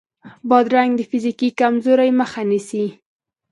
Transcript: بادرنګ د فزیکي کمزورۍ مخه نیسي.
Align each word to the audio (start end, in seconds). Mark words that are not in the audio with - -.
بادرنګ 0.49 0.91
د 0.97 1.01
فزیکي 1.09 1.49
کمزورۍ 1.59 2.09
مخه 2.19 2.41
نیسي. 2.49 2.85